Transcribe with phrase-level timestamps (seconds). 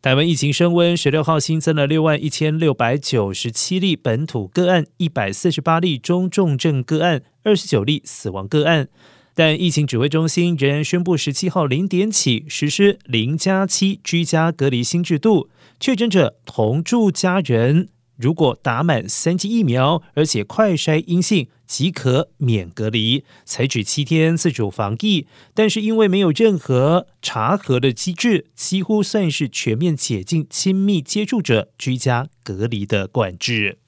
[0.00, 8.88] 台湾疫情升温，十六号新增了六万一千六百九十七例本土个案，一百四十八例中重症个案，二十九例死亡个案。
[9.34, 17.88] 但疫情指挥中心仍然宣布，十七号零点起实施零加七居家隔离新制度，确诊者同住家人。
[18.18, 25.28] 如果打满三剂疫苗，而且快筛阴性，即可免隔离，采取七天自主防疫。
[25.54, 33.78] 但是因为没有任何查核的机制，几乎算是全面解禁亲密接触者居家隔离的管制。